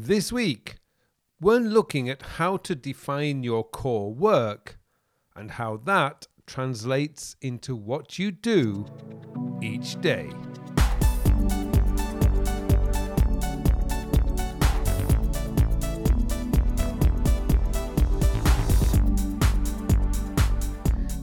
[0.00, 0.76] This week,
[1.40, 4.78] we're looking at how to define your core work
[5.34, 8.86] and how that translates into what you do
[9.60, 10.30] each day.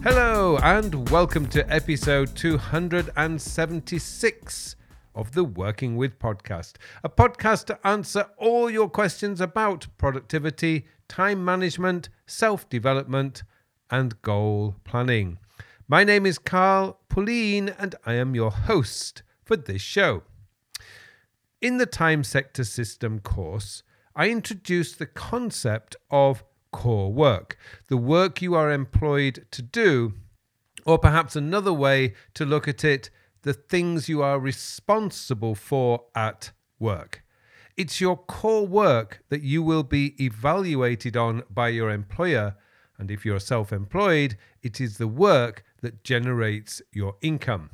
[0.04, 4.76] Hello, and welcome to episode 276
[5.16, 6.74] of the Working With podcast,
[7.04, 13.44] a podcast to answer all your questions about productivity, time management, self development,
[13.90, 15.40] and goal planning.
[15.88, 20.24] My name is Carl Pullein, and I am your host for this show.
[21.62, 23.84] In the Time Sector System course,
[24.16, 30.14] I introduced the concept of core work, the work you are employed to do,
[30.86, 33.10] or perhaps another way to look at it,
[33.46, 37.24] the things you are responsible for at work.
[37.78, 42.56] It's your core work that you will be evaluated on by your employer.
[42.98, 47.70] And if you're self employed, it is the work that generates your income.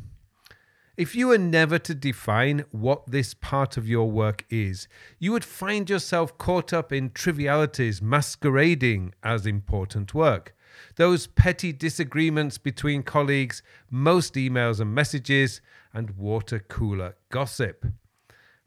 [0.98, 4.90] If you were never to define what this part of your work is,
[5.20, 10.54] you would find yourself caught up in trivialities masquerading as important work.
[10.98, 15.62] Those petty disagreements between colleagues, most emails and messages,
[15.94, 17.86] and water cooler gossip.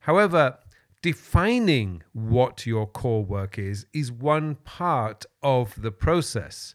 [0.00, 0.58] However,
[1.02, 6.74] defining what your core work is is one part of the process.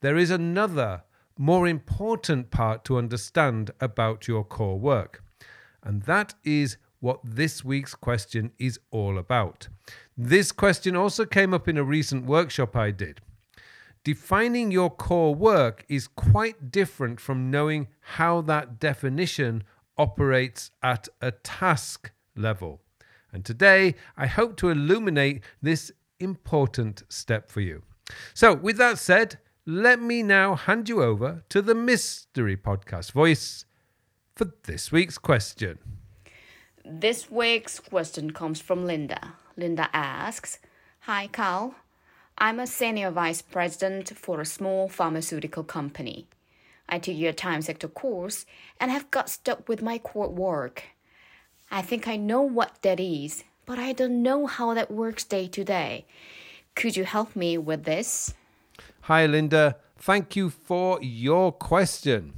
[0.00, 1.02] There is another,
[1.38, 5.22] more important part to understand about your core work,
[5.82, 9.68] and that is what this week's question is all about.
[10.16, 13.20] This question also came up in a recent workshop I did.
[14.02, 19.64] Defining your core work is quite different from knowing how that definition
[19.98, 22.80] operates at a task level.
[23.32, 25.90] And today, I hope to illuminate this
[26.20, 27.82] important step for you.
[28.32, 33.64] So, with that said, let me now hand you over to the Mystery Podcast voice
[34.36, 35.78] for this week's question.
[36.84, 39.34] This week's question comes from Linda.
[39.56, 40.60] Linda asks
[41.00, 41.74] Hi, Carl.
[42.38, 46.28] I'm a senior vice president for a small pharmaceutical company.
[46.88, 48.46] I took your time sector course
[48.78, 50.84] and have got stuck with my core work.
[51.72, 55.48] I think I know what that is, but I don't know how that works day
[55.48, 56.04] to day.
[56.76, 58.32] Could you help me with this?
[59.06, 59.76] Hi, Linda.
[59.96, 62.32] Thank you for your question.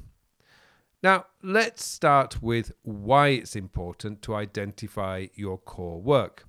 [1.03, 6.47] Now, let's start with why it's important to identify your core work.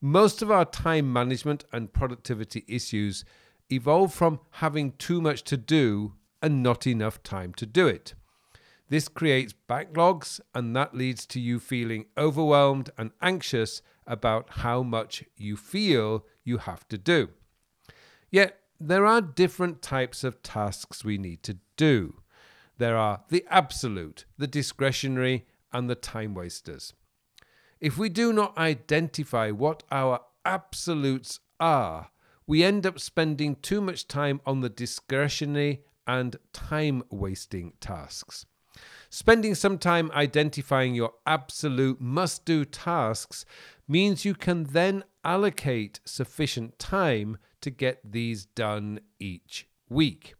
[0.00, 3.24] Most of our time management and productivity issues
[3.72, 8.14] evolve from having too much to do and not enough time to do it.
[8.88, 15.24] This creates backlogs, and that leads to you feeling overwhelmed and anxious about how much
[15.36, 17.30] you feel you have to do.
[18.30, 22.22] Yet, there are different types of tasks we need to do.
[22.78, 26.94] There are the absolute, the discretionary, and the time wasters.
[27.78, 32.10] If we do not identify what our absolutes are,
[32.46, 38.46] we end up spending too much time on the discretionary and time wasting tasks.
[39.10, 43.44] Spending some time identifying your absolute must do tasks
[43.86, 50.34] means you can then allocate sufficient time to get these done each week.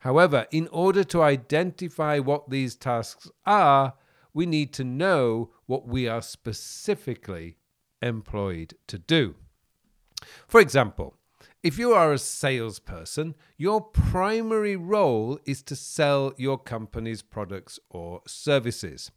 [0.00, 3.94] However, in order to identify what these tasks are,
[4.34, 7.56] we need to know what we are specifically
[8.00, 9.34] employed to do.
[10.46, 11.16] For example,
[11.62, 18.22] if you are a salesperson, your primary role is to sell your company's products or
[18.26, 19.10] services.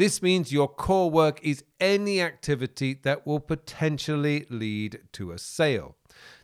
[0.00, 5.94] This means your core work is any activity that will potentially lead to a sale.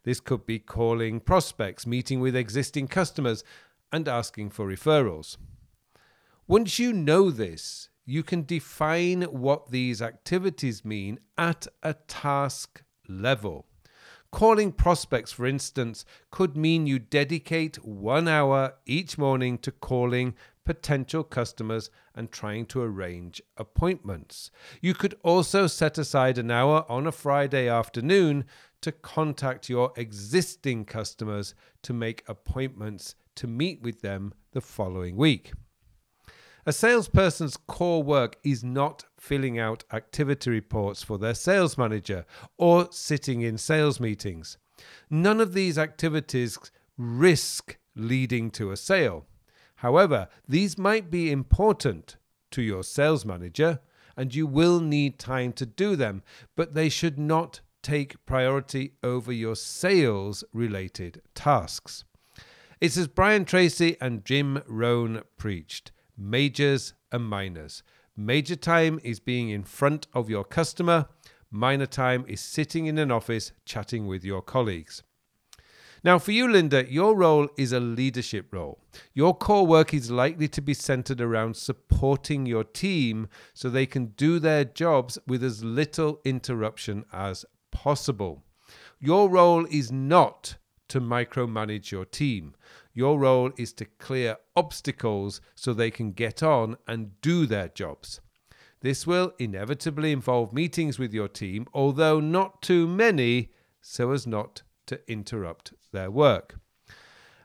[0.02, 3.42] This could be calling prospects, meeting with existing customers,
[3.90, 5.38] and asking for referrals.
[6.46, 13.64] Once you know this, you can define what these activities mean at a task level.
[14.30, 20.34] Calling prospects, for instance, could mean you dedicate one hour each morning to calling
[20.66, 24.50] potential customers and trying to arrange appointments.
[24.82, 28.44] You could also set aside an hour on a Friday afternoon
[28.82, 35.52] to contact your existing customers to make appointments to meet with them the following week.
[36.68, 42.26] A salesperson's core work is not filling out activity reports for their sales manager
[42.58, 44.58] or sitting in sales meetings.
[45.08, 46.58] None of these activities
[46.98, 49.26] risk leading to a sale.
[49.76, 52.16] However, these might be important
[52.52, 53.80] to your sales manager
[54.16, 56.22] and you will need time to do them,
[56.56, 62.04] but they should not take priority over your sales related tasks.
[62.80, 67.82] It's as Brian Tracy and Jim Rohn preached majors and minors.
[68.16, 71.06] Major time is being in front of your customer,
[71.50, 75.02] minor time is sitting in an office chatting with your colleagues.
[76.04, 78.78] Now, for you, Linda, your role is a leadership role.
[79.14, 84.06] Your core work is likely to be centered around supporting your team so they can
[84.16, 88.44] do their jobs with as little interruption as possible.
[89.00, 90.56] Your role is not
[90.88, 92.54] to micromanage your team.
[92.94, 98.20] Your role is to clear obstacles so they can get on and do their jobs.
[98.80, 103.50] This will inevitably involve meetings with your team, although not too many,
[103.80, 106.58] so as not to interrupt their work.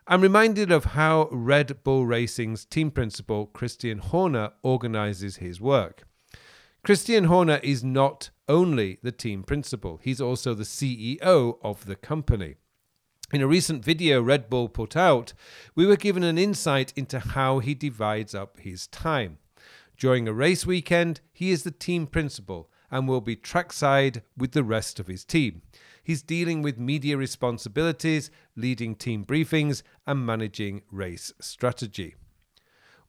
[0.08, 6.04] I'm reminded of how Red Bull Racing's team principal, Christian Horner, organizes his work.
[6.84, 12.56] Christian Horner is not only the team principal, he's also the CEO of the company.
[13.32, 15.34] In a recent video Red Bull put out,
[15.76, 19.38] we were given an insight into how he divides up his time.
[19.98, 24.64] During a race weekend, he is the team principal and will be trackside with the
[24.64, 25.62] rest of his team.
[26.04, 32.16] He's dealing with media responsibilities, leading team briefings, and managing race strategy.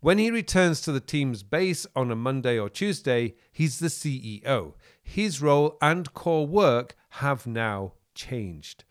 [0.01, 4.75] When he returns to the team's base on a Monday or Tuesday, he's the CEO.
[5.01, 8.85] His role and core work have now changed.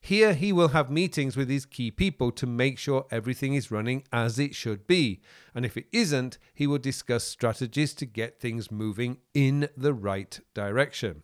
[0.00, 4.04] Here, he will have meetings with his key people to make sure everything is running
[4.12, 5.22] as it should be.
[5.54, 10.38] And if it isn't, he will discuss strategies to get things moving in the right
[10.52, 11.22] direction.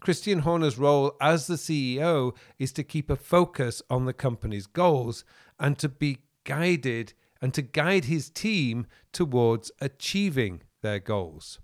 [0.00, 5.24] Christian Horner's role as the CEO is to keep a focus on the company's goals
[5.58, 11.58] and to be guided and to guide his team towards achieving their goals.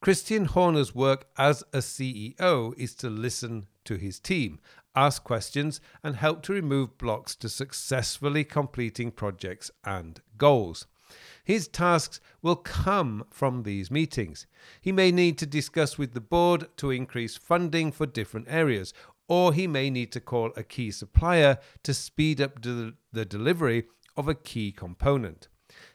[0.00, 4.60] Christian Horner's work as a CEO is to listen to his team,
[4.94, 10.86] ask questions, and help to remove blocks to successfully completing projects and goals.
[11.44, 14.46] His tasks will come from these meetings.
[14.80, 18.94] He may need to discuss with the board to increase funding for different areas,
[19.28, 23.84] or he may need to call a key supplier to speed up de- the delivery
[24.16, 25.48] of a key component.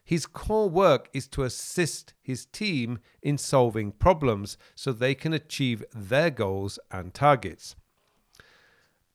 [0.04, 5.84] His core work is to assist his team in solving problems so they can achieve
[5.94, 7.76] their goals and targets.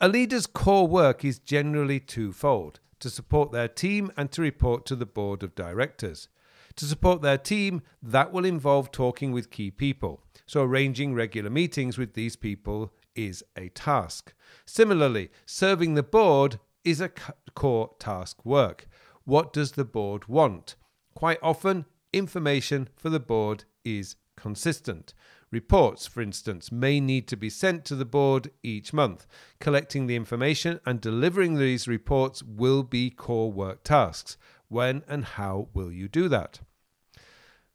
[0.01, 4.97] A leader's core work is generally twofold to support their team and to report to
[4.97, 6.29] the board of directors.
[6.77, 10.23] To support their team, that will involve talking with key people.
[10.47, 14.33] So, arranging regular meetings with these people is a task.
[14.65, 17.11] Similarly, serving the board is a
[17.55, 18.87] core task work.
[19.25, 20.75] What does the board want?
[21.15, 21.85] Quite often,
[22.15, 25.13] information for the board is consistent.
[25.55, 29.25] Reports, for instance, may need to be sent to the board each month.
[29.61, 34.37] Collecting the information and delivering these reports will be core work tasks.
[34.67, 36.59] When and how will you do that?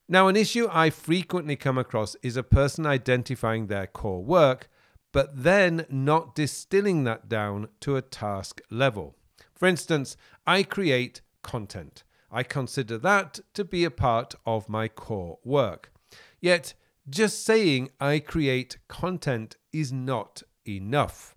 [0.10, 4.70] Now, an issue I frequently come across is a person identifying their core work,
[5.14, 9.16] but then not distilling that down to a task level.
[9.56, 12.04] For instance, I create content.
[12.30, 15.94] I consider that to be a part of my core work.
[16.42, 16.74] Yet,
[17.10, 21.36] just saying I create content is not enough.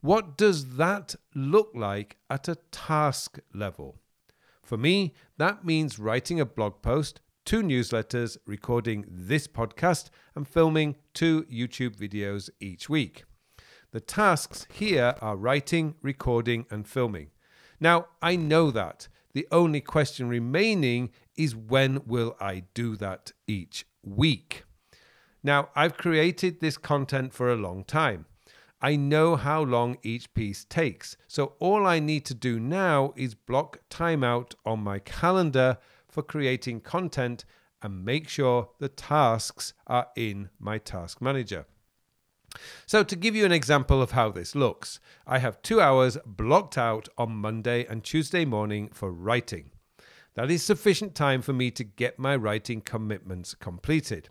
[0.00, 4.00] What does that look like at a task level?
[4.62, 10.96] For me, that means writing a blog post, two newsletters, recording this podcast, and filming
[11.14, 13.24] two YouTube videos each week.
[13.90, 17.30] The tasks here are writing, recording, and filming.
[17.80, 19.08] Now, I know that.
[19.32, 24.64] The only question remaining is when will I do that each week?
[25.42, 28.26] Now, I've created this content for a long time.
[28.80, 31.16] I know how long each piece takes.
[31.26, 35.78] So all I need to do now is block time out on my calendar
[36.08, 37.44] for creating content
[37.82, 41.66] and make sure the tasks are in my task manager.
[42.86, 46.78] So, to give you an example of how this looks, I have two hours blocked
[46.78, 49.70] out on Monday and Tuesday morning for writing.
[50.34, 54.30] That is sufficient time for me to get my writing commitments completed.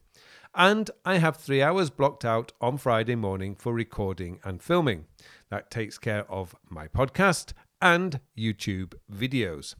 [0.55, 5.05] And I have three hours blocked out on Friday morning for recording and filming.
[5.49, 9.75] That takes care of my podcast and YouTube videos.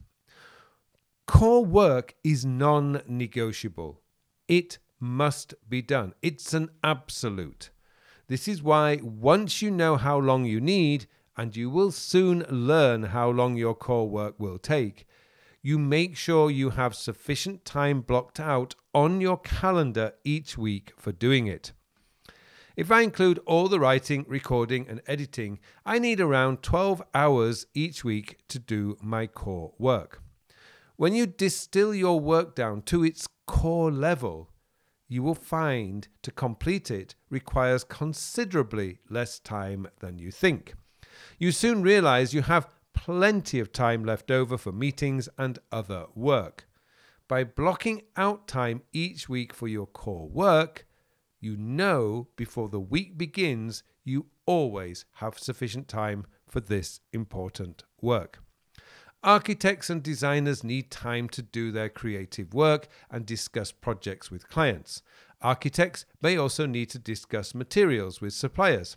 [1.26, 4.00] Core work is non negotiable.
[4.46, 6.14] It must be done.
[6.22, 7.70] It's an absolute.
[8.28, 11.06] This is why once you know how long you need,
[11.36, 15.06] and you will soon learn how long your core work will take,
[15.62, 21.12] you make sure you have sufficient time blocked out on your calendar each week for
[21.12, 21.72] doing it.
[22.76, 28.04] If I include all the writing, recording, and editing, I need around 12 hours each
[28.04, 30.22] week to do my core work.
[30.96, 34.50] When you distill your work down to its core level,
[35.08, 40.74] you will find to complete it requires considerably less time than you think.
[41.38, 42.68] You soon realize you have
[43.04, 46.68] plenty of time left over for meetings and other work.
[47.28, 50.84] By blocking out time each week for your core work,
[51.38, 58.40] you know before the week begins you always have sufficient time for this important work.
[59.22, 65.02] Architects and designers need time to do their creative work and discuss projects with clients.
[65.40, 68.96] Architects may also need to discuss materials with suppliers.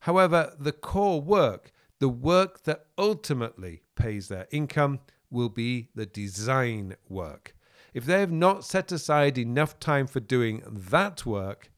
[0.00, 6.96] However, the core work, the work that ultimately pays their income, will be the design
[7.08, 7.54] work.
[7.94, 11.70] If they have not set aside enough time for doing that work,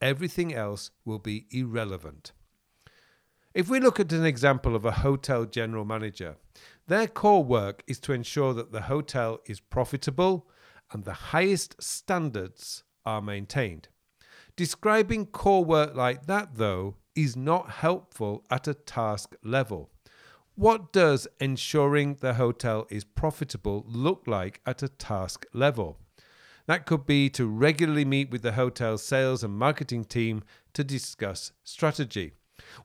[0.00, 2.32] everything else will be irrelevant.
[3.54, 6.36] If we look at an example of a hotel general manager,
[6.88, 10.48] their core work is to ensure that the hotel is profitable
[10.92, 13.88] and the highest standards are maintained.
[14.56, 19.90] Describing core work like that, though, is not helpful at a task level.
[20.54, 25.98] What does ensuring the hotel is profitable look like at a task level?
[26.64, 31.52] That could be to regularly meet with the hotel's sales and marketing team to discuss
[31.62, 32.32] strategy.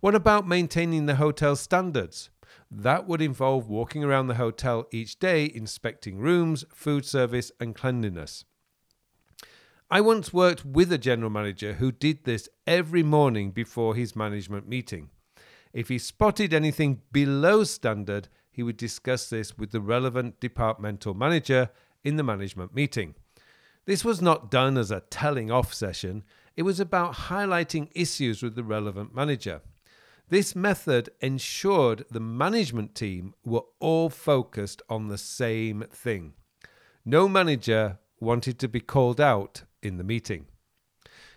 [0.01, 2.29] What about maintaining the hotel standards?
[2.69, 8.43] That would involve walking around the hotel each day, inspecting rooms, food service, and cleanliness.
[9.93, 14.65] I once worked with a general manager who did this every morning before his management
[14.65, 15.09] meeting.
[15.73, 21.71] If he spotted anything below standard, he would discuss this with the relevant departmental manager
[22.05, 23.15] in the management meeting.
[23.85, 26.23] This was not done as a telling off session,
[26.55, 29.59] it was about highlighting issues with the relevant manager.
[30.29, 36.31] This method ensured the management team were all focused on the same thing.
[37.03, 40.45] No manager wanted to be called out in the meeting.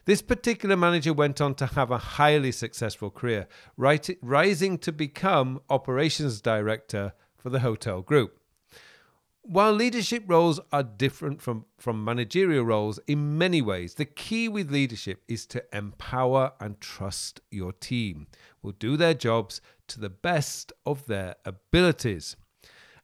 [0.05, 6.43] This particular manager went on to have a highly successful career, rising to become operations
[6.43, 8.39] director for the hotel group.
[9.47, 14.71] While leadership roles are different from, from managerial roles in many ways, the key with
[14.71, 18.27] leadership is to empower and trust your team
[18.63, 22.37] will do their jobs to the best of their abilities.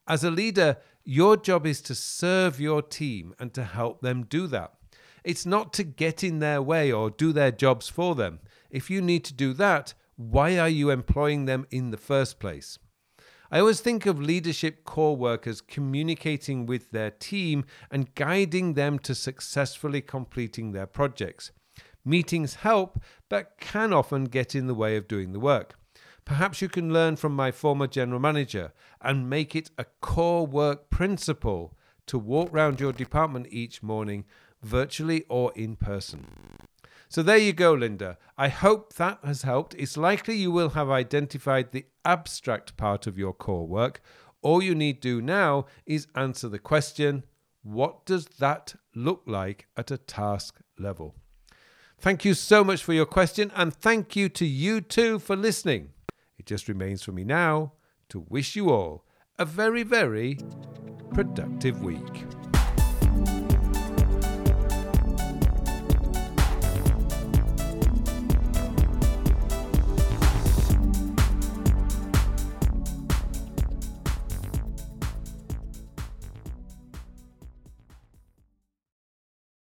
[0.08, 0.78] As a leader,
[1.10, 4.72] your job is to serve your team and to help them do that.
[5.24, 8.38] It's not to get in their way or do their jobs for them.
[8.70, 12.78] If you need to do that, why are you employing them in the first place?
[13.50, 19.12] I always think of leadership core workers communicating with their team and guiding them to
[19.12, 21.50] successfully completing their projects.
[22.04, 25.74] Meetings help, but can often get in the way of doing the work.
[26.24, 30.90] Perhaps you can learn from my former general manager and make it a core work
[30.90, 34.24] principle to walk round your department each morning,
[34.62, 36.26] virtually or in person.
[37.08, 38.18] So there you go, Linda.
[38.38, 39.74] I hope that has helped.
[39.74, 44.00] It's likely you will have identified the abstract part of your core work.
[44.42, 47.24] All you need do now is answer the question
[47.62, 51.14] what does that look like at a task level?
[51.98, 55.90] Thank you so much for your question, and thank you to you too for listening.
[56.40, 57.74] It just remains for me now
[58.08, 59.04] to wish you all
[59.38, 60.38] a very, very
[61.12, 62.24] productive week.